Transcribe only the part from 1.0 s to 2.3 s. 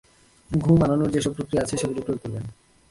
যে-সব প্রক্রিয়া আছে সেগুলি প্রয়োগ